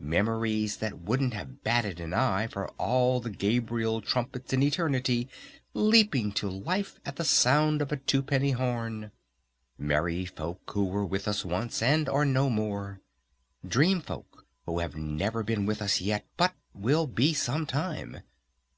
[0.00, 5.28] Memories that wouldn't have batted an eye for all the Gabriel Trumpets in Eternity
[5.74, 9.10] leaping to life at the sound of a twopenny horn!
[9.76, 13.02] Merry Folk who were with us once and are no more!
[13.68, 18.20] Dream Folk who have never been with us yet but will be some time!